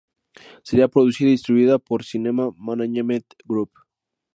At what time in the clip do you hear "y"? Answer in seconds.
1.27-1.33